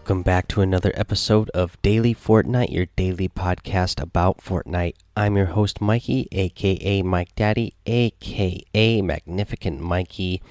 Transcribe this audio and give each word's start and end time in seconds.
Welcome 0.00 0.22
back 0.22 0.48
to 0.48 0.62
another 0.62 0.92
episode 0.94 1.50
of 1.50 1.80
Daily 1.82 2.14
Fortnite, 2.14 2.72
your 2.72 2.86
daily 2.96 3.28
podcast 3.28 4.00
about 4.00 4.38
Fortnite. 4.38 4.94
I'm 5.14 5.36
your 5.36 5.46
host, 5.46 5.82
Mikey, 5.82 6.26
aka 6.32 7.02
Mike 7.02 7.34
Daddy, 7.36 7.74
aka 7.84 9.02
Magnificent 9.02 9.78
Mikey. 9.78 10.42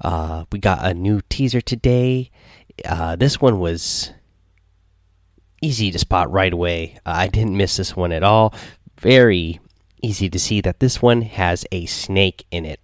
Uh, 0.00 0.46
we 0.50 0.58
got 0.58 0.84
a 0.84 0.92
new 0.92 1.20
teaser 1.30 1.60
today. 1.60 2.30
Uh, 2.84 3.14
this 3.14 3.40
one 3.40 3.60
was 3.60 4.10
easy 5.62 5.92
to 5.92 5.98
spot 5.98 6.30
right 6.30 6.52
away. 6.52 6.98
Uh, 7.06 7.14
I 7.14 7.28
didn't 7.28 7.56
miss 7.56 7.76
this 7.76 7.94
one 7.96 8.10
at 8.10 8.24
all. 8.24 8.52
Very 9.00 9.60
easy 10.02 10.28
to 10.28 10.40
see 10.40 10.60
that 10.60 10.80
this 10.80 11.00
one 11.00 11.22
has 11.22 11.64
a 11.70 11.86
snake 11.86 12.46
in 12.50 12.66
it. 12.66 12.80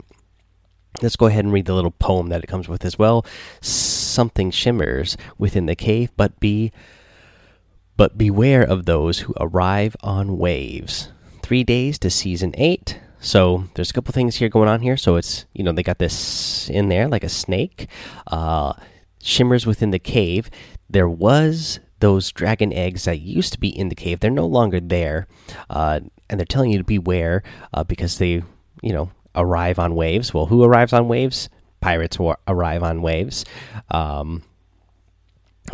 Let's 1.03 1.17
go 1.17 1.27
ahead 1.27 1.45
and 1.45 1.53
read 1.53 1.67
the 1.67 1.75
little 1.75 1.91
poem 1.91 2.28
that 2.28 2.42
it 2.42 2.47
comes 2.47 2.69
with 2.69 2.84
as 2.84 2.98
well. 2.98 3.27
Something 4.09 4.51
shimmers 4.51 5.17
within 5.37 5.67
the 5.67 5.77
cave, 5.77 6.11
but 6.17 6.39
be 6.41 6.73
but 7.97 8.17
beware 8.17 8.62
of 8.62 8.87
those 8.87 9.21
who 9.21 9.34
arrive 9.41 9.97
on 10.03 10.39
waves. 10.39 11.11
Three 11.43 11.65
days 11.65 11.98
to 11.98 12.11
season 12.11 12.55
eight. 12.57 13.01
So 13.21 13.65
there's 13.75 13.91
a 13.91 13.93
couple 13.93 14.12
things 14.12 14.37
here 14.37 14.48
going 14.48 14.69
on 14.69 14.81
here. 14.81 14.97
So 14.97 15.17
it's 15.17 15.47
you 15.53 15.65
know 15.65 15.73
they 15.73 15.83
got 15.83 15.98
this 15.98 16.71
in 16.71 16.89
there 16.89 17.09
like 17.09 17.25
a 17.25 17.29
snake. 17.29 17.89
Uh, 18.27 18.73
shimmers 19.21 19.67
within 19.67 19.91
the 19.91 19.98
cave. 19.98 20.48
There 20.89 21.09
was 21.09 21.81
those 22.01 22.31
dragon 22.31 22.73
eggs 22.73 23.05
that 23.05 23.20
used 23.20 23.53
to 23.53 23.61
be 23.61 23.69
in 23.69 23.89
the 23.89 23.95
cave. 23.95 24.20
They're 24.20 24.31
no 24.31 24.47
longer 24.47 24.81
there, 24.81 25.27
uh, 25.69 26.01
and 26.31 26.39
they're 26.39 26.47
telling 26.47 26.70
you 26.70 26.79
to 26.79 26.84
beware 26.84 27.42
uh, 27.75 27.84
because 27.84 28.19
they 28.19 28.42
you 28.83 28.92
know 28.92 29.11
arrive 29.34 29.79
on 29.79 29.95
waves. 29.95 30.33
Well, 30.33 30.47
who 30.47 30.62
arrives 30.62 30.92
on 30.92 31.09
waves? 31.09 31.48
Pirates 31.81 32.19
arrive 32.47 32.83
on 32.83 33.03
waves. 33.03 33.45
Um, 33.91 34.43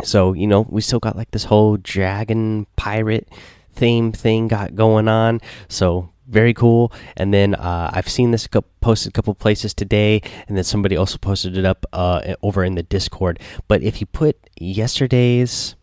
so 0.03 0.33
you 0.33 0.47
know 0.47 0.65
we 0.69 0.81
still 0.81 0.99
got 0.99 1.15
like 1.15 1.31
this 1.31 1.45
whole 1.45 1.77
dragon 1.77 2.67
pirate 2.75 3.27
theme 3.73 4.11
thing 4.11 4.47
got 4.47 4.75
going 4.75 5.07
on. 5.07 5.41
So 5.67 6.09
very 6.27 6.53
cool. 6.53 6.91
And 7.15 7.33
then 7.33 7.55
uh, 7.55 7.91
I've 7.93 8.09
seen 8.09 8.31
this 8.31 8.47
posted 8.81 9.09
a 9.09 9.13
couple 9.13 9.33
places 9.35 9.73
today, 9.73 10.21
and 10.47 10.57
then 10.57 10.63
somebody 10.63 10.97
also 10.97 11.17
posted 11.17 11.57
it 11.57 11.65
up 11.65 11.85
uh, 11.93 12.35
over 12.41 12.63
in 12.63 12.75
the 12.75 12.83
Discord. 12.83 13.39
But 13.67 13.83
if 13.83 14.01
you 14.01 14.07
put 14.07 14.37
yesterday's 14.59 15.75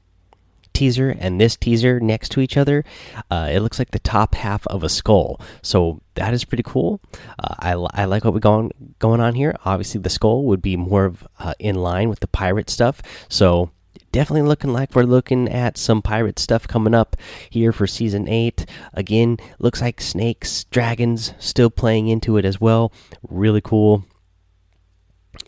teaser 0.73 1.11
and 1.19 1.41
this 1.41 1.57
teaser 1.57 2.01
next 2.01 2.31
to 2.31 2.41
each 2.41 2.57
other, 2.57 2.85
uh, 3.31 3.49
it 3.51 3.61
looks 3.61 3.79
like 3.79 3.91
the 3.91 3.99
top 3.99 4.35
half 4.35 4.67
of 4.67 4.83
a 4.83 4.89
skull. 4.89 5.41
So 5.63 6.01
that 6.15 6.35
is 6.35 6.45
pretty 6.45 6.65
cool. 6.65 7.01
Uh, 7.39 7.55
I, 7.59 8.03
I 8.03 8.05
like 8.05 8.25
what 8.25 8.35
we're 8.35 8.41
going 8.41 8.73
going 8.99 9.21
on 9.21 9.35
here. 9.35 9.57
Obviously, 9.65 10.01
the 10.01 10.11
skull 10.11 10.45
would 10.45 10.63
be 10.63 10.77
more 10.77 11.05
of 11.05 11.27
uh, 11.39 11.55
in 11.59 11.77
line 11.77 12.09
with 12.09 12.21
the 12.21 12.29
pirate 12.29 12.71
stuff. 12.71 13.03
So 13.29 13.71
definitely 14.13 14.47
looking 14.47 14.73
like 14.73 14.95
we're 14.95 15.03
looking 15.03 15.49
at 15.49 15.79
some 15.79 16.03
pirate 16.03 16.39
stuff 16.39 16.69
coming 16.69 16.95
up 16.95 17.17
here 17.49 17.73
for 17.73 17.87
season 17.87 18.29
8 18.29 18.67
again 18.93 19.39
looks 19.59 19.81
like 19.81 20.01
snakes 20.03 20.65
dragons 20.65 21.33
still 21.39 21.71
playing 21.71 22.09
into 22.09 22.37
it 22.37 22.45
as 22.45 22.61
well 22.61 22.93
really 23.29 23.63
cool 23.63 24.05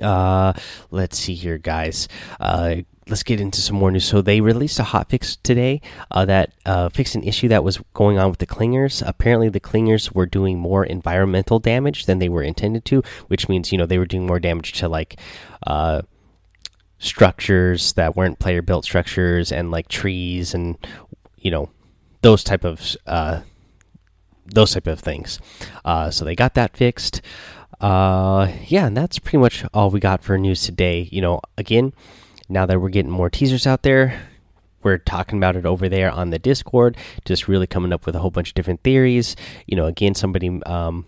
uh 0.01 0.55
let's 0.91 1.19
see 1.19 1.35
here 1.35 1.59
guys 1.59 2.09
uh 2.41 2.77
let's 3.09 3.23
get 3.23 3.41
into 3.41 3.61
some 3.61 3.77
more 3.77 3.91
news. 3.91 4.05
So 4.05 4.23
they 4.23 4.41
released 4.41 4.79
a 4.79 4.85
hot 4.85 5.11
fix 5.11 5.37
today 5.37 5.81
uh, 6.11 6.25
that 6.25 6.53
uh, 6.65 6.89
fixed 6.89 7.15
an 7.15 7.23
issue 7.23 7.49
that 7.49 7.65
was 7.65 7.81
going 7.93 8.19
on 8.19 8.31
with 8.31 8.39
the 8.39 8.47
clingers. 8.47 9.03
Apparently, 9.07 9.49
the 9.49 9.61
clingers 9.61 10.15
were 10.15 10.27
doing 10.27 10.59
more 10.59 10.85
environmental 10.85 11.59
damage 11.59 12.07
than 12.07 12.19
they 12.19 12.29
were 12.29 12.43
intended 12.43 12.85
to, 12.87 13.03
which 13.29 13.49
means 13.49 13.73
you 13.73 13.79
know 13.79 13.87
they 13.87 13.99
were 13.99 14.07
doing 14.07 14.27
more 14.27 14.41
damage 14.41 14.73
to 14.73 14.89
like 14.89 15.19
uh, 15.67 16.03
structures 16.99 17.93
that 17.95 18.17
weren't 18.17 18.39
player 18.39 18.63
built 18.63 18.85
structures 18.85 19.53
and 19.53 19.71
like 19.71 19.89
trees 19.89 20.55
and 20.55 20.79
you 21.39 21.51
know 21.51 21.69
those 22.23 22.43
type 22.43 22.65
of 22.65 22.97
uh, 23.07 23.41
those 24.47 24.73
type 24.73 24.87
of 24.87 25.01
things. 25.01 25.39
Uh, 25.85 26.11
so 26.11 26.25
they 26.25 26.35
got 26.35 26.55
that 26.55 26.77
fixed. 26.77 27.21
Uh, 27.81 28.51
yeah, 28.67 28.87
and 28.87 28.97
that's 28.97 29.19
pretty 29.19 29.39
much 29.39 29.65
all 29.75 29.91
we 29.91 30.01
got 30.01 30.23
for 30.23 30.39
news 30.39 30.63
today. 30.63 31.09
You 31.11 31.21
know, 31.21 31.41
again 31.59 31.93
now 32.49 32.67
that 32.67 32.81
we're 32.81 32.89
getting 32.89 33.11
more 33.11 33.31
teasers 33.31 33.67
out 33.67 33.83
there, 33.83 34.21
we're 34.83 34.99
talking 34.99 35.39
about 35.39 35.57
it 35.57 35.65
over 35.65 35.89
there 35.89 36.11
on 36.11 36.31
the 36.31 36.39
Discord, 36.39 36.97
just 37.25 37.49
really 37.49 37.67
coming 37.67 37.93
up 37.93 38.07
with 38.07 38.15
a 38.15 38.19
whole 38.19 38.31
bunch 38.31 38.51
of 38.51 38.55
different 38.55 38.83
theories. 38.83 39.35
You 39.67 39.77
know, 39.77 39.87
again, 39.87 40.15
somebody, 40.15 40.63
um, 40.67 41.07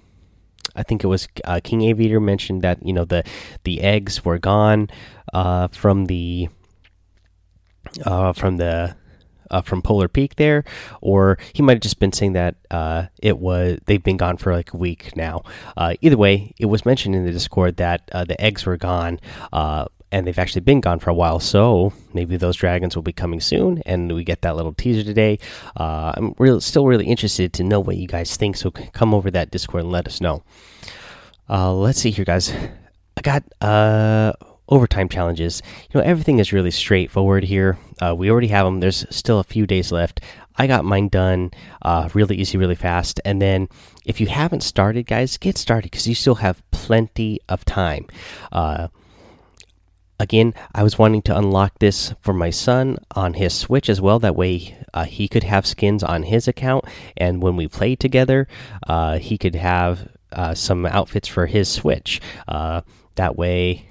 I 0.75 0.83
think 0.83 1.05
it 1.05 1.09
was 1.09 1.29
uh, 1.45 1.61
King 1.63 1.83
Aviator 1.83 2.21
mentioned 2.21 2.63
that 2.63 2.85
you 2.85 2.93
know 2.93 3.05
the 3.05 3.23
the 3.65 3.83
eggs 3.83 4.25
were 4.25 4.39
gone 4.39 4.89
uh, 5.33 5.69
from 5.69 6.07
the 6.07 6.49
uh, 8.05 8.33
from 8.33 8.57
the 8.57 8.97
uh, 9.51 9.61
from 9.61 9.83
Polar 9.83 10.09
Peak 10.09 10.37
there, 10.37 10.65
or 11.03 11.39
he 11.53 11.63
might 11.63 11.75
have 11.75 11.83
just 11.83 12.01
been 12.01 12.13
saying 12.13 12.33
that 12.33 12.57
uh, 12.71 13.07
it 13.23 13.39
was 13.39 13.79
they've 13.85 14.03
been 14.03 14.17
gone 14.17 14.39
for 14.39 14.55
like 14.55 14.73
a 14.73 14.77
week 14.77 15.15
now. 15.17 15.43
Uh, 15.77 15.95
either 16.01 16.17
way, 16.17 16.55
it 16.59 16.67
was 16.67 16.87
mentioned 16.87 17.15
in 17.15 17.27
the 17.27 17.33
Discord 17.33 17.77
that 17.77 18.07
the 18.07 18.41
eggs 18.41 18.65
were 18.65 18.79
gone, 18.79 19.21
and 20.17 20.27
they've 20.27 20.39
actually 20.39 20.63
been 20.63 20.81
gone 20.81 20.99
for 20.99 21.11
a 21.11 21.15
while. 21.15 21.39
So 21.39 21.93
maybe 22.15 22.39
those 22.39 22.57
dragons 22.57 22.97
will 22.97 23.03
be 23.03 23.13
coming 23.13 23.39
soon, 23.39 23.83
and 23.85 24.11
we 24.15 24.25
get 24.25 24.41
that 24.41 24.57
little 24.57 24.73
teaser 24.73 25.05
today. 25.05 25.39
Uh, 25.77 26.15
I'm 26.17 26.35
really, 26.39 26.61
still 26.61 26.87
really 26.87 27.05
interested 27.05 27.53
to 27.53 27.63
know 27.63 27.81
what 27.81 27.99
you 27.99 28.09
guys 28.09 28.35
think. 28.35 28.57
So 28.57 28.71
come 28.71 29.13
over 29.13 29.31
that 29.31 29.51
Discord 29.51 29.83
and 29.83 29.93
let 29.93 30.07
us 30.07 30.23
know. 30.23 30.43
Uh, 31.51 31.75
let's 31.75 32.01
see 32.01 32.11
here, 32.11 32.25
guys. 32.25 32.51
I 33.19 33.21
got 33.21 33.43
uh, 33.61 34.33
overtime 34.71 35.11
challenges. 35.11 35.61
You 35.93 36.01
know, 36.01 36.07
everything 36.07 36.39
is 36.39 36.51
really 36.51 36.71
straightforward 36.71 37.45
here. 37.45 37.77
Uh, 38.01 38.15
we 38.17 38.31
already 38.31 38.49
have 38.49 38.65
them. 38.65 38.81
There's 38.81 39.05
still 39.11 39.39
a 39.39 39.45
few 39.45 39.67
days 39.67 39.93
left. 39.93 40.23
I 40.57 40.67
got 40.67 40.87
mine 40.87 41.09
done 41.09 41.51
uh, 41.83 42.09
really 42.15 42.37
easy, 42.37 42.57
really 42.57 42.75
fast. 42.75 43.21
And 43.27 43.43
then 43.43 43.69
if 44.07 44.19
you 44.19 44.29
haven't 44.29 44.63
started, 44.63 45.05
guys, 45.05 45.37
get 45.37 45.59
started 45.59 45.91
because 45.91 46.09
you 46.09 46.15
still 46.15 46.37
have 46.37 46.63
plenty 46.71 47.39
of 47.51 47.67
time. 47.67 48.07
Again, 50.19 50.55
I 50.75 50.83
was 50.83 50.99
wanting 50.99 51.23
to 51.23 51.37
unlock 51.37 51.79
this 51.79 52.15
for 52.23 52.33
my 52.33 52.51
son 52.51 52.99
on 53.15 53.35
his 53.35 53.55
Switch 53.55 53.91
as 53.91 54.01
well. 54.01 54.19
That 54.19 54.35
way, 54.35 54.77
uh, 54.95 55.05
he 55.05 55.29
could 55.29 55.43
have 55.43 55.67
skins 55.67 56.03
on 56.03 56.25
his 56.25 56.49
account, 56.49 56.87
and 57.17 57.43
when 57.43 57.57
we 57.57 57.69
play 57.69 57.97
together, 57.97 58.49
uh, 58.87 59.19
he 59.19 59.37
could 59.37 59.55
have 59.55 60.09
uh, 60.33 60.55
some 60.55 60.87
outfits 60.87 61.29
for 61.29 61.47
his 61.47 61.69
Switch. 61.69 62.21
Uh, 62.49 62.81
that 63.17 63.37
way, 63.37 63.87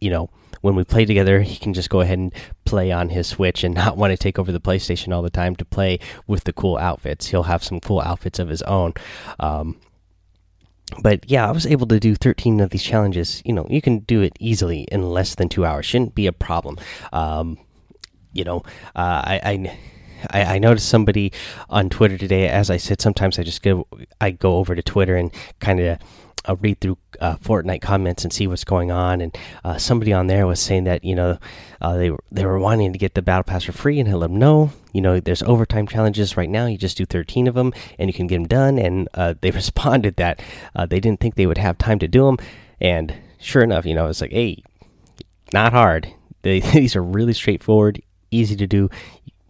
you 0.00 0.10
know. 0.10 0.30
When 0.60 0.74
we 0.74 0.82
play 0.82 1.04
together, 1.04 1.42
he 1.42 1.56
can 1.56 1.72
just 1.72 1.88
go 1.88 2.00
ahead 2.00 2.18
and 2.18 2.34
play 2.64 2.90
on 2.90 3.10
his 3.10 3.28
Switch 3.28 3.62
and 3.62 3.74
not 3.76 3.96
want 3.96 4.10
to 4.10 4.16
take 4.16 4.40
over 4.40 4.50
the 4.50 4.58
PlayStation 4.60 5.14
all 5.14 5.22
the 5.22 5.30
time 5.30 5.54
to 5.54 5.64
play 5.64 6.00
with 6.26 6.44
the 6.44 6.52
cool 6.52 6.76
outfits. 6.76 7.28
He'll 7.28 7.44
have 7.44 7.62
some 7.62 7.78
cool 7.78 8.00
outfits 8.00 8.40
of 8.40 8.48
his 8.48 8.62
own. 8.62 8.94
Um, 9.38 9.78
but 11.02 11.28
yeah, 11.30 11.46
I 11.46 11.52
was 11.52 11.66
able 11.66 11.86
to 11.88 12.00
do 12.00 12.14
13 12.14 12.60
of 12.60 12.70
these 12.70 12.82
challenges. 12.82 13.42
You 13.44 13.52
know, 13.52 13.66
you 13.68 13.80
can 13.80 14.00
do 14.00 14.20
it 14.22 14.32
easily 14.40 14.82
in 14.90 15.10
less 15.10 15.34
than 15.34 15.48
two 15.48 15.64
hours. 15.64 15.86
Shouldn't 15.86 16.14
be 16.14 16.26
a 16.26 16.32
problem. 16.32 16.78
Um, 17.12 17.58
you 18.32 18.44
know, 18.44 18.62
uh, 18.96 19.22
I, 19.24 19.76
I, 20.30 20.42
I 20.54 20.58
noticed 20.58 20.88
somebody 20.88 21.32
on 21.68 21.88
Twitter 21.90 22.18
today. 22.18 22.48
As 22.48 22.70
I 22.70 22.76
said, 22.76 23.00
sometimes 23.00 23.38
I 23.38 23.42
just 23.42 23.62
go 23.62 23.86
I 24.20 24.30
go 24.30 24.56
over 24.56 24.74
to 24.74 24.82
Twitter 24.82 25.16
and 25.16 25.32
kind 25.60 25.80
of 25.80 25.98
uh, 26.48 26.56
read 26.56 26.80
through 26.80 26.98
uh, 27.20 27.36
Fortnite 27.36 27.80
comments 27.80 28.24
and 28.24 28.32
see 28.32 28.46
what's 28.46 28.64
going 28.64 28.90
on. 28.90 29.20
And 29.20 29.36
uh, 29.64 29.78
somebody 29.78 30.12
on 30.12 30.26
there 30.26 30.46
was 30.46 30.60
saying 30.60 30.84
that 30.84 31.04
you 31.04 31.14
know 31.14 31.38
uh, 31.80 31.96
they 31.96 32.10
they 32.32 32.44
were 32.44 32.58
wanting 32.58 32.92
to 32.92 32.98
get 32.98 33.14
the 33.14 33.22
battle 33.22 33.44
pass 33.44 33.64
for 33.64 33.72
free, 33.72 34.00
and 34.00 34.08
I 34.08 34.14
let 34.14 34.30
them 34.30 34.38
know 34.38 34.72
you 34.92 35.00
know 35.00 35.20
there's 35.20 35.42
overtime 35.42 35.86
challenges 35.86 36.36
right 36.36 36.50
now. 36.50 36.66
You 36.66 36.78
just 36.78 36.96
do 36.96 37.04
13 37.04 37.46
of 37.46 37.54
them, 37.54 37.72
and 37.98 38.08
you 38.08 38.14
can 38.14 38.26
get 38.26 38.36
them 38.36 38.48
done. 38.48 38.78
And 38.78 39.08
uh, 39.14 39.34
they 39.40 39.50
responded 39.50 40.16
that 40.16 40.40
uh, 40.74 40.86
they 40.86 41.00
didn't 41.00 41.20
think 41.20 41.34
they 41.34 41.46
would 41.46 41.58
have 41.58 41.78
time 41.78 41.98
to 42.00 42.08
do 42.08 42.24
them, 42.26 42.38
and 42.80 43.14
sure 43.38 43.62
enough, 43.62 43.84
you 43.84 43.94
know 43.94 44.06
it's 44.06 44.20
like 44.20 44.32
hey, 44.32 44.62
not 45.52 45.72
hard. 45.72 46.08
They, 46.42 46.60
these 46.74 46.96
are 46.96 47.02
really 47.02 47.34
straightforward, 47.34 48.00
easy 48.30 48.56
to 48.56 48.66
do 48.66 48.88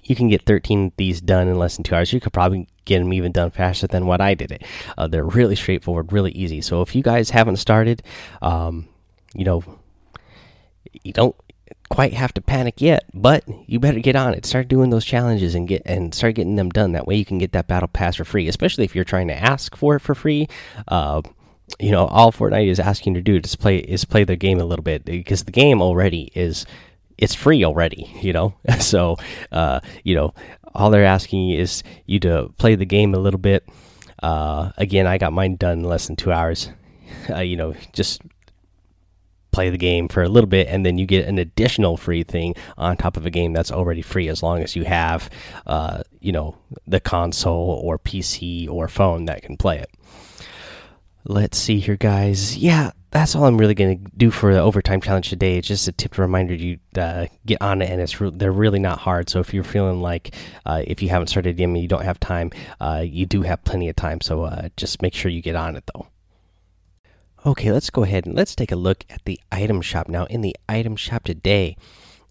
you 0.09 0.17
can 0.17 0.29
get 0.29 0.43
13 0.43 0.87
of 0.87 0.93
these 0.97 1.21
done 1.21 1.49
in 1.49 1.59
less 1.59 1.77
than 1.77 1.85
two 1.85 1.95
hours. 1.95 2.13
You 2.13 2.21
could 2.21 2.33
probably 2.33 2.69
get 2.85 3.01
them 3.01 3.13
even 3.13 3.33
done 3.33 3.51
faster 3.51 3.87
than 3.87 4.07
what 4.07 4.21
I 4.21 4.35
did 4.35 4.51
it. 4.51 4.63
Uh, 4.97 5.07
they're 5.07 5.25
really 5.25 5.57
straightforward, 5.57 6.13
really 6.13 6.33
easy. 6.33 6.61
So 6.61 6.83
if 6.83 6.95
you 6.95 7.03
guys 7.03 7.31
haven't 7.31 7.57
started, 7.57 8.03
um, 8.41 8.89
you 9.35 9.45
know, 9.45 9.63
you 11.03 11.13
don't 11.13 11.37
quite 11.91 12.13
have 12.13 12.35
to 12.35 12.41
panic 12.41 12.81
yet, 12.81 13.05
but 13.15 13.45
you 13.67 13.79
better 13.79 14.01
get 14.01 14.17
on 14.17 14.35
it. 14.35 14.47
Start 14.47 14.69
doing 14.69 14.91
those 14.91 15.05
challenges 15.05 15.55
and 15.55 15.69
get 15.69 15.83
and 15.85 16.15
start 16.15 16.35
getting 16.35 16.57
them 16.57 16.71
done. 16.71 16.93
That 16.93 17.07
way 17.07 17.17
you 17.17 17.25
can 17.25 17.39
get 17.39 17.53
that 17.53 17.69
battle 17.69 17.89
pass 17.89 18.17
for 18.17 18.25
free. 18.25 18.49
Especially 18.49 18.85
if 18.85 18.95
you're 18.95 19.05
trying 19.05 19.29
to 19.29 19.37
ask 19.37 19.77
for 19.77 19.97
it 19.97 20.01
for 20.01 20.15
free. 20.15 20.49
Uh, 20.87 21.23
you 21.79 21.91
know, 21.91 22.07
all 22.07 22.33
Fortnite 22.33 22.69
is 22.69 22.81
asking 22.81 23.15
you 23.15 23.21
to 23.21 23.25
do 23.25 23.41
is 23.43 23.55
play 23.57 23.77
is 23.79 24.05
play 24.05 24.25
the 24.25 24.37
game 24.37 24.59
a 24.59 24.65
little 24.65 24.83
bit 24.83 25.05
because 25.05 25.45
the 25.45 25.53
game 25.53 25.83
already 25.83 26.31
is 26.35 26.65
it's 27.19 27.35
free 27.35 27.65
already, 27.65 28.11
you 28.23 28.33
know. 28.33 28.55
so, 28.81 29.17
uh, 29.53 29.81
you 30.05 30.15
know, 30.15 30.35
all 30.75 30.91
they're 30.91 31.05
asking 31.05 31.51
is 31.51 31.83
you 32.07 32.21
to 32.21 32.51
play 32.59 32.75
the 32.75 32.87
game 32.87 33.15
a 33.15 33.19
little 33.19 33.41
bit. 33.41 33.69
Uh, 34.23 34.71
again, 34.77 35.07
I 35.07 35.19
got 35.19 35.33
mine 35.33 35.57
done 35.57 35.81
in 35.81 35.85
less 35.85 36.07
than 36.07 36.17
two 36.17 36.33
hours. 36.33 36.71
Uh, 37.31 37.41
you 37.41 37.57
know, 37.57 37.75
just 37.95 38.21
play 39.51 39.71
the 39.71 39.79
game 39.79 40.09
for 40.09 40.23
a 40.23 40.29
little 40.29 40.49
bit, 40.49 40.69
and 40.69 40.85
then 40.85 40.99
you 40.99 41.07
get 41.07 41.27
an 41.27 41.39
additional 41.39 41.97
free 41.97 42.23
thing 42.23 42.55
on 42.77 42.97
top 42.97 43.17
of 43.17 43.27
a 43.27 43.31
game 43.31 43.53
that's 43.53 43.73
already 43.73 44.03
free, 44.03 44.29
as 44.29 44.43
long 44.43 44.63
as 44.63 44.77
you 44.77 44.85
have, 44.85 45.31
uh, 45.67 46.03
you 46.21 46.33
know, 46.33 46.57
the 46.87 47.01
console 47.01 47.81
or 47.83 47.99
PC 47.99 48.69
or 48.69 48.89
phone 48.89 49.25
that 49.25 49.43
can 49.43 49.57
play 49.57 49.79
it. 49.79 49.91
Let's 51.31 51.59
see 51.59 51.79
here, 51.79 51.99
guys. 51.99 52.57
Yeah, 52.57 52.93
that's 53.11 53.37
all 53.37 53.45
I'm 53.45 53.59
really 53.59 53.75
going 53.75 54.03
to 54.03 54.11
do 54.17 54.31
for 54.31 54.55
the 54.55 54.61
overtime 54.61 55.03
challenge 55.03 55.29
today. 55.29 55.59
It's 55.59 55.69
just 55.69 55.87
a 55.87 55.93
tip 55.93 56.15
to 56.15 56.23
reminder 56.23 56.55
you 56.55 56.79
uh, 56.97 57.27
get 57.45 57.61
on 57.61 57.83
it, 57.83 57.91
and 57.91 58.01
it's 58.01 58.19
re 58.19 58.31
they're 58.33 58.51
really 58.51 58.79
not 58.79 59.01
hard. 59.01 59.29
So 59.29 59.39
if 59.39 59.53
you're 59.53 59.63
feeling 59.63 60.01
like 60.01 60.35
uh, 60.65 60.83
if 60.87 61.03
you 61.03 61.11
haven't 61.11 61.27
started 61.27 61.59
them 61.59 61.75
and 61.75 61.83
you 61.83 61.87
don't 61.87 62.03
have 62.03 62.19
time, 62.19 62.51
uh, 62.81 63.05
you 63.07 63.27
do 63.27 63.43
have 63.43 63.63
plenty 63.65 63.91
of 63.91 63.97
time. 63.97 64.23
So 64.23 64.45
uh, 64.45 64.71
just 64.79 65.03
make 65.03 65.13
sure 65.13 65.31
you 65.31 65.43
get 65.43 65.55
on 65.55 65.77
it 65.77 65.85
though. 65.95 66.07
Okay, 67.45 67.73
let's 67.73 67.91
go 67.91 68.05
ahead 68.05 68.25
and 68.25 68.35
let's 68.35 68.55
take 68.55 68.73
a 68.73 68.77
look 68.77 69.05
at 69.11 69.23
the 69.27 69.39
item 69.53 69.83
shop 69.83 70.09
now. 70.09 70.25
In 70.25 70.41
the 70.41 70.57
item 70.67 70.97
shop 70.97 71.25
today, 71.25 71.77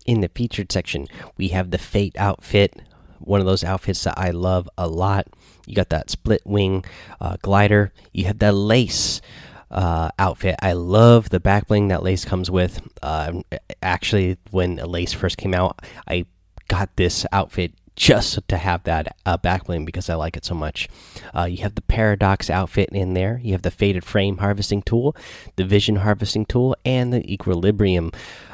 in 0.08 0.22
the 0.22 0.30
featured 0.30 0.72
section, 0.72 1.06
we 1.38 1.50
have 1.50 1.70
the 1.70 1.78
Fate 1.78 2.16
outfit, 2.18 2.82
one 3.20 3.40
of 3.40 3.46
those 3.46 3.64
outfits 3.64 4.04
that 4.04 4.18
I 4.18 4.32
love 4.32 4.70
a 4.78 4.88
lot. 4.88 5.28
You 5.66 5.76
got 5.76 5.90
that 5.90 6.10
split 6.10 6.42
wing 6.46 6.86
uh, 7.20 7.38
glider. 7.42 7.92
You 8.14 8.26
have 8.26 8.40
that 8.40 8.54
lace 8.54 9.22
uh, 9.70 10.10
outfit. 10.18 10.56
I 10.62 10.74
love 10.74 11.30
the 11.30 11.40
back 11.40 11.68
bling 11.68 11.90
that 11.90 12.04
lace 12.04 12.26
comes 12.26 12.50
with. 12.50 12.82
Uh, 13.02 13.42
actually, 13.82 14.38
when 14.52 14.78
lace 14.78 15.14
first 15.14 15.38
came 15.38 15.54
out, 15.54 15.82
I 16.08 16.26
got 16.68 16.96
this 16.96 17.26
outfit 17.32 17.74
just 17.96 18.40
to 18.48 18.58
have 18.58 18.84
that 18.84 19.18
uh, 19.26 19.38
back 19.38 19.66
bling 19.66 19.84
because 19.84 20.10
I 20.10 20.16
like 20.16 20.38
it 20.38 20.46
so 20.46 20.54
much. 20.54 20.88
Uh, 21.36 21.46
you 21.46 21.58
have 21.64 21.76
the 21.76 21.82
Paradox 21.82 22.50
outfit 22.50 22.90
in 22.92 23.14
there. 23.14 23.42
You 23.44 23.54
have 23.54 23.64
the 23.64 23.72
Fated 23.72 24.06
Frame 24.06 24.38
harvesting 24.38 24.84
tool, 24.84 25.16
the 25.56 25.66
Vision 25.66 25.98
harvesting 25.98 26.46
tool, 26.46 26.76
and 26.86 27.12
the 27.12 27.30
Equilibrium 27.32 28.12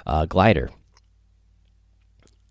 uh, 0.07 0.25
glider 0.25 0.71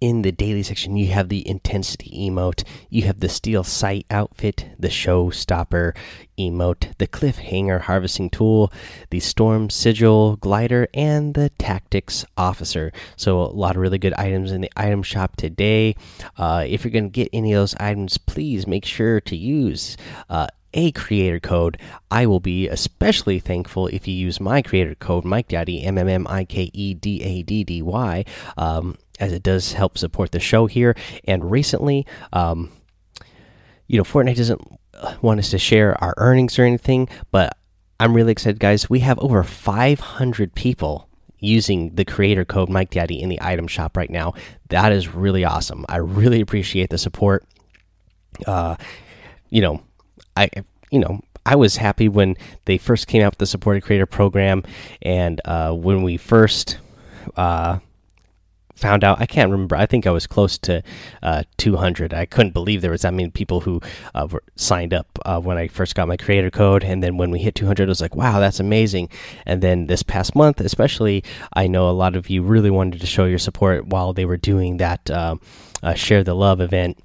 in 0.02 0.22
the 0.22 0.32
daily 0.32 0.64
section, 0.64 0.96
you 0.96 1.12
have 1.12 1.28
the 1.28 1.48
intensity 1.48 2.28
emote, 2.28 2.64
you 2.90 3.02
have 3.02 3.20
the 3.20 3.28
steel 3.28 3.62
sight 3.62 4.04
outfit, 4.10 4.66
the 4.76 4.88
showstopper 4.88 5.96
emote, 6.36 6.92
the 6.98 7.06
cliffhanger 7.06 7.82
harvesting 7.82 8.28
tool, 8.28 8.72
the 9.10 9.20
storm 9.20 9.70
sigil 9.70 10.34
glider, 10.38 10.88
and 10.92 11.34
the 11.34 11.50
tactics 11.50 12.24
officer. 12.36 12.90
So, 13.16 13.42
a 13.42 13.54
lot 13.54 13.76
of 13.76 13.82
really 13.82 13.98
good 13.98 14.14
items 14.14 14.50
in 14.50 14.60
the 14.60 14.72
item 14.76 15.04
shop 15.04 15.36
today. 15.36 15.94
Uh, 16.36 16.64
if 16.66 16.82
you're 16.82 16.90
going 16.90 17.04
to 17.04 17.10
get 17.10 17.28
any 17.32 17.52
of 17.52 17.60
those 17.60 17.76
items, 17.76 18.18
please 18.18 18.66
make 18.66 18.84
sure 18.84 19.20
to 19.20 19.36
use. 19.36 19.96
Uh, 20.28 20.48
a 20.74 20.90
creator 20.92 21.38
code. 21.38 21.78
I 22.10 22.24
will 22.24 22.40
be 22.40 22.66
especially 22.66 23.38
thankful 23.40 23.88
if 23.88 24.08
you 24.08 24.14
use 24.14 24.40
my 24.40 24.62
creator 24.62 24.94
code, 24.94 25.22
Mike 25.22 25.48
Daddy, 25.48 25.82
M 25.82 25.98
M 25.98 26.08
M 26.08 26.26
I 26.26 26.46
K 26.46 26.70
E 26.72 26.94
D 26.94 27.22
A 27.22 27.42
D 27.42 27.62
D 27.62 27.82
Y. 27.82 28.24
Um, 28.56 28.96
as 29.22 29.32
it 29.32 29.42
does 29.42 29.72
help 29.72 29.96
support 29.96 30.32
the 30.32 30.40
show 30.40 30.66
here. 30.66 30.96
And 31.24 31.48
recently, 31.48 32.04
um, 32.32 32.72
you 33.86 33.96
know, 33.96 34.02
Fortnite 34.02 34.36
doesn't 34.36 34.60
want 35.22 35.38
us 35.38 35.50
to 35.50 35.58
share 35.58 35.96
our 36.02 36.12
earnings 36.16 36.58
or 36.58 36.64
anything, 36.64 37.08
but 37.30 37.56
I'm 38.00 38.14
really 38.14 38.32
excited, 38.32 38.58
guys. 38.58 38.90
We 38.90 38.98
have 38.98 39.20
over 39.20 39.44
500 39.44 40.54
people 40.56 41.08
using 41.38 41.94
the 41.94 42.04
creator 42.04 42.44
code 42.44 42.68
Mike 42.68 42.90
Daddy 42.90 43.22
in 43.22 43.28
the 43.28 43.40
item 43.40 43.68
shop 43.68 43.96
right 43.96 44.10
now. 44.10 44.34
That 44.70 44.90
is 44.90 45.14
really 45.14 45.44
awesome. 45.44 45.86
I 45.88 45.98
really 45.98 46.40
appreciate 46.40 46.90
the 46.90 46.98
support. 46.98 47.44
Uh, 48.44 48.74
you 49.50 49.60
know, 49.60 49.82
I, 50.36 50.50
you 50.90 50.98
know, 50.98 51.20
I 51.46 51.54
was 51.54 51.76
happy 51.76 52.08
when 52.08 52.36
they 52.64 52.76
first 52.76 53.06
came 53.06 53.22
out 53.22 53.32
with 53.32 53.38
the 53.38 53.46
supported 53.46 53.84
creator 53.84 54.06
program, 54.06 54.64
and 55.00 55.40
uh, 55.44 55.72
when 55.72 56.02
we 56.02 56.16
first 56.16 56.78
uh, 57.36 57.78
found 58.74 59.04
out. 59.04 59.20
I 59.20 59.26
can't 59.26 59.50
remember. 59.50 59.76
I 59.76 59.86
think 59.86 60.06
I 60.06 60.10
was 60.10 60.26
close 60.26 60.58
to 60.58 60.82
uh, 61.22 61.44
200. 61.56 62.12
I 62.12 62.26
couldn't 62.26 62.52
believe 62.52 62.82
there 62.82 62.90
was 62.90 63.02
that 63.02 63.14
many 63.14 63.30
people 63.30 63.60
who 63.60 63.80
uh, 64.14 64.26
were 64.30 64.42
signed 64.56 64.92
up 64.92 65.06
uh, 65.24 65.40
when 65.40 65.56
I 65.56 65.68
first 65.68 65.94
got 65.94 66.08
my 66.08 66.16
creator 66.16 66.50
code. 66.50 66.84
And 66.84 67.02
then 67.02 67.16
when 67.16 67.30
we 67.30 67.38
hit 67.38 67.54
200, 67.54 67.84
I 67.84 67.88
was 67.88 68.00
like, 68.00 68.16
wow, 68.16 68.40
that's 68.40 68.60
amazing. 68.60 69.08
And 69.46 69.62
then 69.62 69.86
this 69.86 70.02
past 70.02 70.34
month, 70.34 70.60
especially, 70.60 71.22
I 71.52 71.66
know 71.66 71.88
a 71.88 71.92
lot 71.92 72.16
of 72.16 72.28
you 72.30 72.42
really 72.42 72.70
wanted 72.70 73.00
to 73.00 73.06
show 73.06 73.24
your 73.24 73.38
support 73.38 73.86
while 73.86 74.12
they 74.12 74.24
were 74.24 74.36
doing 74.36 74.78
that 74.78 75.10
uh, 75.10 75.36
uh, 75.82 75.94
share 75.94 76.24
the 76.24 76.34
love 76.34 76.60
event. 76.60 76.98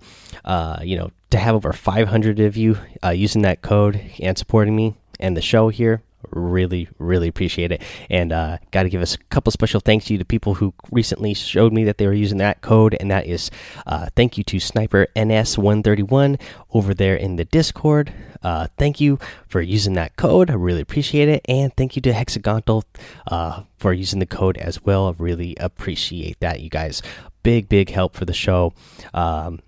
Uh, 0.46 0.80
you 0.82 0.96
know, 0.96 1.12
to 1.30 1.38
have 1.38 1.56
over 1.56 1.74
500 1.74 2.40
of 2.40 2.56
you 2.56 2.78
using 3.12 3.42
that 3.42 3.62
code 3.62 4.00
and 4.22 4.38
supporting 4.38 4.76
me 4.76 4.96
and 5.20 5.36
the 5.36 5.42
show 5.42 5.68
here 5.68 6.02
really 6.32 6.90
really 6.98 7.28
appreciate 7.28 7.72
it. 7.72 7.82
And 8.10 8.32
uh, 8.32 8.58
got 8.72 8.84
to 8.84 8.90
give 8.90 9.02
us 9.02 9.16
a 9.16 9.18
couple 9.30 9.52
special 9.52 9.80
thanks 9.80 10.06
to 10.06 10.14
you 10.14 10.20
to 10.20 10.26
people 10.26 10.56
who 10.56 10.74
recently 10.92 11.34
showed 11.34 11.74
me 11.74 11.84
that 11.86 11.98
they 11.98 12.08
were 12.08 12.14
using 12.14 12.38
that 12.40 12.62
code 12.62 12.96
and 13.00 13.12
that 13.12 13.26
is 13.26 13.50
uh, 13.86 14.08
thank 14.16 14.38
you 14.38 14.44
to 14.46 14.60
sniper 14.60 15.08
ns131 15.16 16.40
over 16.74 16.94
there 16.94 17.16
in 17.16 17.36
the 17.36 17.46
discord. 17.46 18.14
Uh, 18.44 18.68
thank 18.78 19.02
you 19.02 19.18
for 19.48 19.62
using 19.62 19.94
that 19.94 20.16
code. 20.16 20.50
I 20.50 20.54
really 20.54 20.82
appreciate 20.82 21.30
it. 21.30 21.46
And 21.48 21.76
thank 21.76 21.96
you 21.96 22.02
to 22.04 22.14
hexagontal 22.14 22.84
uh, 23.28 23.64
for 23.78 23.94
using 23.94 24.20
the 24.20 24.26
code 24.26 24.58
as 24.58 24.84
well. 24.84 25.08
I 25.08 25.14
really 25.18 25.56
appreciate 25.60 26.40
that 26.40 26.62
you 26.62 26.70
guys. 26.70 27.02
Big 27.44 27.70
big 27.70 27.90
help 27.90 28.16
for 28.16 28.26
the 28.26 28.34
show. 28.34 28.74
Um, 29.14 29.62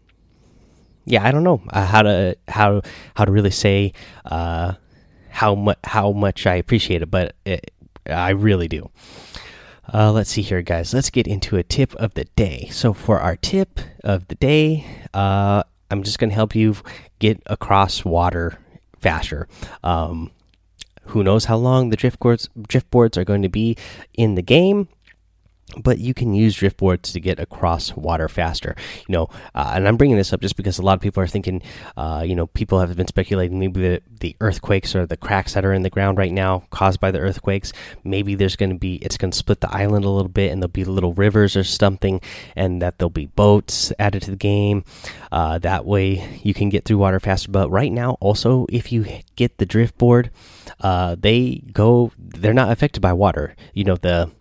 yeah 1.06 1.26
i 1.26 1.32
don't 1.32 1.44
know 1.44 1.62
uh, 1.72 1.86
how 1.86 2.04
to 2.04 2.38
how 2.48 2.82
how 3.16 3.26
to 3.26 3.32
really 3.32 3.50
say 3.50 3.94
uh, 4.26 4.74
how 5.30 5.56
much 5.56 5.80
how 5.84 6.12
much 6.12 6.46
I 6.46 6.56
appreciate 6.56 7.02
it, 7.02 7.12
but 7.12 7.36
it, 7.46 7.72
I 8.06 8.32
really 8.32 8.68
do. 8.68 8.90
Uh, 9.92 10.12
let's 10.12 10.30
see 10.30 10.42
here, 10.42 10.62
guys. 10.62 10.94
Let's 10.94 11.10
get 11.10 11.28
into 11.28 11.58
a 11.58 11.64
tip 11.64 11.96
of 11.96 12.14
the 12.14 12.26
day. 12.36 12.70
So 12.72 12.94
for 12.94 13.20
our 13.20 13.36
tip 13.36 13.80
of 14.04 14.28
the 14.28 14.36
day, 14.36 14.86
uh, 15.14 15.64
I'm 15.90 16.04
just 16.04 16.20
going 16.20 16.30
to 16.30 16.36
help 16.36 16.56
you 16.56 16.76
get 17.18 17.42
across 17.48 18.06
water 18.06 18.60
faster. 19.00 19.48
Um, 19.84 20.32
who 21.06 21.24
knows 21.24 21.46
how 21.46 21.58
long 21.58 21.90
the 21.90 21.96
drift 21.96 22.20
boards 22.20 22.50
drift 22.68 22.92
boards 22.92 23.18
are 23.18 23.24
going 23.24 23.42
to 23.42 23.50
be 23.50 23.76
in 24.14 24.36
the 24.36 24.44
game? 24.44 24.88
But 25.78 26.00
you 26.00 26.14
can 26.14 26.34
use 26.34 26.56
drift 26.56 26.78
boards 26.78 27.14
to 27.14 27.20
get 27.20 27.40
across 27.40 27.96
water 27.96 28.28
faster. 28.28 28.76
You 29.08 29.14
know 29.14 29.30
uh, 29.56 29.74
and 29.76 29.88
i'm 29.88 29.98
bringing 29.98 30.18
this 30.18 30.34
up 30.34 30.42
just 30.42 30.56
because 30.56 30.80
a 30.80 30.82
lot 30.82 30.94
of 30.94 31.02
people 31.02 31.22
are 31.24 31.28
thinking 31.28 31.62
uh, 31.98 32.24
you 32.26 32.36
know 32.36 32.48
people 32.48 32.80
have 32.80 32.96
been 32.96 33.08
speculating 33.08 33.60
maybe 33.60 33.82
the, 33.82 34.02
the 34.20 34.36
earthquakes 34.42 34.96
or 34.96 35.06
the 35.06 35.18
cracks 35.18 35.54
that 35.54 35.66
are 35.66 35.74
in 35.74 35.84
the 35.84 35.90
ground 35.90 36.18
right 36.18 36.32
now 36.32 36.64
caused 36.70 37.00
by 37.00 37.12
the 37.12 37.20
earthquakes 37.20 37.74
maybe 38.04 38.36
there's 38.36 38.56
going 38.56 38.70
to 38.70 38.78
be 38.78 38.96
it's 38.96 39.18
going 39.18 39.32
to 39.32 39.38
split 39.38 39.62
the 39.62 39.74
island 39.74 40.06
a 40.06 40.10
little 40.10 40.30
bit 40.30 40.52
and 40.52 40.62
there'll 40.62 40.72
be 40.72 40.86
little 40.86 41.14
rivers 41.14 41.56
or 41.56 41.64
something 41.64 42.22
and 42.56 42.82
that 42.82 42.98
there'll 42.98 43.10
be 43.10 43.28
boats 43.28 43.92
added 44.00 44.22
to 44.24 44.32
the 44.32 44.38
game. 44.38 44.84
Uh, 45.32 45.58
that 45.60 45.86
way 45.86 46.40
you 46.44 46.54
can 46.54 46.70
get 46.70 46.86
through 46.86 46.98
water 46.98 47.20
faster. 47.20 47.52
But 47.52 47.70
right 47.70 47.92
now 47.92 48.18
also 48.20 48.66
if 48.70 48.92
you 48.92 49.06
get 49.36 49.58
the 49.58 49.66
drift 49.66 49.98
board 49.98 50.32
uh, 50.82 51.16
they 51.20 51.64
go 51.72 52.12
they're 52.18 52.54
not 52.54 52.72
affected 52.72 53.02
by 53.02 53.14
water. 53.14 53.56
You 53.74 53.84
know 53.84 53.96
the 53.96 54.32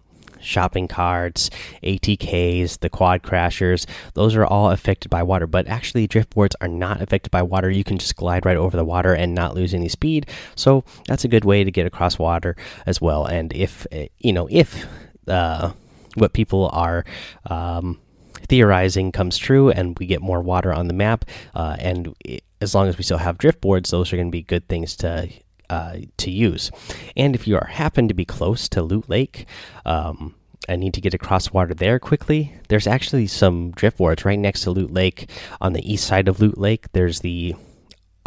shopping 0.49 0.89
carts, 0.89 1.51
ATKs, 1.83 2.81
the 2.81 2.89
quad 2.89 3.23
crashers, 3.23 3.87
those 4.15 4.35
are 4.35 4.45
all 4.45 4.71
affected 4.71 5.09
by 5.09 5.23
water. 5.23 5.47
But 5.47 5.69
actually, 5.69 6.07
drift 6.07 6.31
boards 6.31 6.57
are 6.61 6.69
not 6.69 7.03
affected 7.03 7.31
by 7.31 7.43
water. 7.43 7.71
You 7.71 7.85
can 7.85 7.99
just 7.99 8.17
glide 8.17 8.47
right 8.47 8.57
over 8.57 8.77
the 8.77 8.85
water 8.85 9.15
and 9.15 9.35
not 9.35 9.55
lose 9.55 9.75
any 9.75 9.89
speed. 9.89 10.29
So 10.57 10.85
that's 11.07 11.25
a 11.25 11.29
good 11.29 11.45
way 11.45 11.65
to 11.65 11.71
get 11.71 11.87
across 11.87 12.19
water 12.19 12.57
as 12.87 13.01
well. 13.01 13.27
And 13.27 13.53
if, 13.53 13.87
eh, 13.93 14.09
you 14.19 14.33
know, 14.33 14.49
if 14.51 14.87
uh, 15.27 15.73
what 16.15 16.33
people 16.33 16.71
are. 16.73 17.05
Um, 17.47 18.01
theorizing 18.49 19.11
comes 19.13 19.37
true 19.37 19.69
and 19.69 19.99
we 19.99 20.07
get 20.07 20.23
more 20.23 20.41
water 20.41 20.73
on 20.73 20.87
the 20.87 20.95
map 20.95 21.25
uh, 21.55 21.77
and 21.81 22.15
as 22.63 22.75
long 22.75 22.89
as 22.89 22.97
we 22.97 23.03
still 23.03 23.19
have 23.19 23.37
drift 23.37 23.61
boards 23.61 23.91
those 23.91 24.13
are 24.13 24.17
going 24.17 24.29
to 24.29 24.33
be 24.33 24.43
good 24.43 24.67
things 24.69 24.97
to 24.97 25.29
uh, 25.71 25.99
to 26.17 26.31
use. 26.31 26.71
And 27.17 27.35
if 27.35 27.47
you 27.47 27.57
are 27.57 27.67
happen 27.67 28.09
to 28.09 28.15
be 28.15 28.25
close 28.25 28.69
to 28.71 28.83
Loot 28.83 29.09
Lake, 29.09 29.47
um, 29.85 30.35
and 30.69 30.81
need 30.81 30.95
to 30.95 31.01
get 31.01 31.15
across 31.15 31.53
water 31.53 31.75
there 31.75 31.99
quickly, 31.99 32.55
there's 32.69 32.87
actually 32.87 33.27
some 33.27 33.71
drift 33.73 33.99
boards 33.99 34.25
right 34.25 34.39
next 34.39 34.63
to 34.63 34.71
Loot 34.71 34.93
Lake 34.93 35.31
on 35.61 35.73
the 35.73 35.93
east 35.93 36.07
side 36.07 36.29
of 36.29 36.41
Loot 36.41 36.59
Lake. 36.59 36.93
There's 36.93 37.21
the 37.21 37.55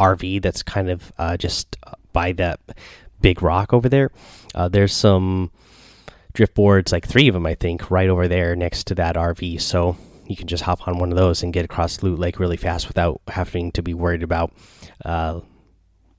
RV 0.00 0.42
that's 0.42 0.62
kind 0.62 0.90
of 0.90 1.12
uh, 1.18 1.36
just 1.36 1.76
by 2.12 2.32
that 2.32 2.60
big 3.20 3.42
rock 3.42 3.72
over 3.72 3.88
there. 3.88 4.10
Uh, 4.54 4.68
there's 4.68 4.92
some 4.92 5.50
drift 6.32 6.54
boards, 6.54 6.92
like 6.92 7.06
three 7.06 7.28
of 7.28 7.34
them, 7.34 7.46
I 7.46 7.54
think, 7.54 7.90
right 7.90 8.08
over 8.08 8.28
there 8.28 8.56
next 8.56 8.88
to 8.88 8.94
that 8.96 9.16
RV. 9.16 9.60
So 9.60 9.96
you 10.26 10.36
can 10.36 10.48
just 10.48 10.64
hop 10.64 10.86
on 10.88 10.98
one 10.98 11.10
of 11.10 11.16
those 11.16 11.42
and 11.42 11.52
get 11.52 11.64
across 11.64 12.02
Loot 12.02 12.18
Lake 12.18 12.40
really 12.40 12.56
fast 12.56 12.88
without 12.88 13.20
having 13.28 13.70
to 13.72 13.82
be 13.82 13.94
worried 13.94 14.22
about 14.22 14.52
uh, 15.04 15.40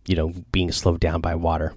you 0.07 0.15
know, 0.15 0.33
being 0.51 0.71
slowed 0.71 0.99
down 0.99 1.21
by 1.21 1.35
water. 1.35 1.73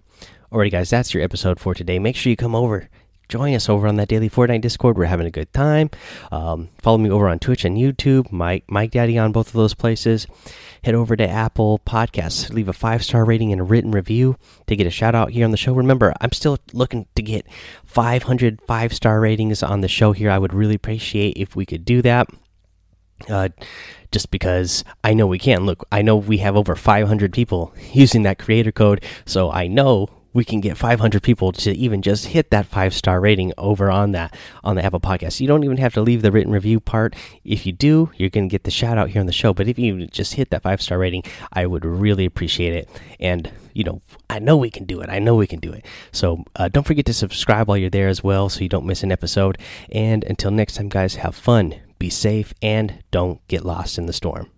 Alrighty, 0.53 0.71
guys, 0.71 0.91
that's 0.91 1.13
your 1.13 1.23
episode 1.23 1.59
for 1.61 1.75
today. 1.75 1.99
Make 1.99 2.17
sure 2.17 2.31
you 2.31 2.37
come 2.37 2.55
over, 2.55 2.89
join 3.29 3.55
us 3.55 3.69
over 3.69 3.87
on 3.87 3.97
that 3.97 4.09
daily 4.09 4.31
Fortnite 4.31 4.61
Discord. 4.61 4.97
We're 4.97 5.07
having 5.07 5.27
a 5.27 5.31
good 5.31 5.53
time. 5.53 5.91
Um, 6.31 6.69
follow 6.81 6.99
me 6.99 7.11
over 7.11 7.29
on 7.29 7.39
Twitch 7.39 7.65
and 7.65 7.77
YouTube, 7.77 8.31
Mike 8.31 8.65
Mike 8.69 8.91
Daddy 8.91 9.19
on 9.19 9.33
both 9.33 9.49
of 9.49 9.55
those 9.55 9.75
places. 9.75 10.27
Head 10.85 10.95
over 10.95 11.17
to 11.17 11.29
Apple 11.29 11.81
Podcasts, 11.85 12.53
leave 12.53 12.69
a 12.69 12.73
five 12.73 13.03
star 13.03 13.25
rating 13.25 13.53
and 13.53 13.61
a 13.61 13.65
written 13.65 13.91
review 13.91 14.37
to 14.67 14.77
get 14.77 14.87
a 14.87 14.91
shout 14.91 15.15
out 15.15 15.31
here 15.31 15.45
on 15.45 15.51
the 15.51 15.57
show. 15.57 15.75
Remember, 15.75 16.15
I'm 16.21 16.33
still 16.33 16.59
looking 16.73 17.07
to 17.17 17.23
get 17.23 17.47
500 17.85 18.61
five 18.63 18.93
star 18.93 19.21
ratings 19.21 19.63
on 19.63 19.81
the 19.81 19.89
show 19.89 20.13
here. 20.13 20.31
I 20.31 20.39
would 20.39 20.55
really 20.55 20.75
appreciate 20.75 21.37
if 21.37 21.57
we 21.57 21.67
could 21.67 21.85
do 21.85 22.03
that. 22.03 22.29
Uh, 23.29 23.49
just 24.13 24.31
because 24.31 24.85
I 25.03 25.15
know 25.15 25.27
we 25.27 25.39
can. 25.39 25.65
Look, 25.65 25.87
I 25.91 26.03
know 26.03 26.17
we 26.17 26.39
have 26.39 26.55
over 26.55 26.77
500 26.77 27.33
people 27.33 27.75
using 27.93 28.23
that 28.23 28.39
creator 28.39 28.73
code, 28.73 29.03
so 29.25 29.51
I 29.51 29.67
know 29.67 30.09
we 30.37 30.45
can 30.45 30.61
get 30.61 30.77
500 30.77 31.23
people 31.23 31.51
to 31.51 31.73
even 31.73 32.03
just 32.03 32.27
hit 32.27 32.51
that 32.51 32.67
five 32.67 32.93
star 32.93 33.21
rating 33.21 33.55
over 33.57 33.91
on 33.91 34.13
that 34.13 34.37
on 34.63 34.77
the 34.77 34.85
Apple 34.85 35.01
Podcast. 35.01 35.41
You 35.41 35.49
don't 35.49 35.65
even 35.65 35.79
have 35.79 35.95
to 35.95 36.03
leave 36.03 36.21
the 36.21 36.31
written 36.31 36.53
review 36.53 36.79
part. 36.79 37.17
If 37.43 37.65
you 37.65 37.73
do, 37.73 38.11
you're 38.17 38.29
going 38.29 38.47
to 38.47 38.53
get 38.53 38.65
the 38.65 38.71
shout 38.71 38.99
out 38.99 39.09
here 39.09 39.21
on 39.21 39.25
the 39.27 39.33
show. 39.33 39.55
But 39.55 39.67
if 39.67 39.79
you 39.79 40.07
just 40.09 40.35
hit 40.35 40.51
that 40.51 40.63
five 40.63 40.83
star 40.83 40.99
rating, 40.99 41.23
I 41.55 41.65
would 41.65 41.87
really 41.87 42.27
appreciate 42.27 42.75
it. 42.75 42.87
And 43.19 43.51
you 43.73 43.85
know, 43.85 44.03
I 44.29 44.39
know 44.39 44.59
we 44.59 44.71
can 44.71 44.85
do 44.85 45.01
it. 45.01 45.09
I 45.09 45.21
know 45.21 45.35
we 45.37 45.47
can 45.47 45.59
do 45.59 45.73
it. 45.73 45.87
So 46.13 46.45
uh, 46.55 46.69
don't 46.69 46.87
forget 46.87 47.07
to 47.07 47.15
subscribe 47.15 47.67
while 47.67 47.79
you're 47.79 47.89
there 47.89 48.09
as 48.09 48.23
well, 48.23 48.51
so 48.51 48.61
you 48.61 48.69
don't 48.69 48.85
miss 48.85 49.03
an 49.03 49.13
episode. 49.13 49.57
And 49.91 50.23
until 50.25 50.51
next 50.51 50.75
time, 50.75 50.91
guys, 50.91 51.15
have 51.15 51.35
fun, 51.35 51.77
be 51.99 52.11
safe, 52.11 52.53
and 52.61 53.03
don't 53.11 53.47
get 53.49 53.65
lost 53.65 53.97
in 53.97 54.05
the 54.05 54.13
storm. 54.13 54.51